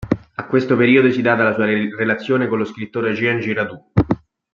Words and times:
A 0.35 0.47
questo 0.47 0.75
periodo 0.75 1.11
si 1.11 1.21
data 1.21 1.43
la 1.43 1.53
sua 1.53 1.65
relazione 1.65 2.47
con 2.47 2.57
lo 2.57 2.65
scrittore 2.65 3.13
Jean 3.13 3.39
Giraudoux. 3.39 3.91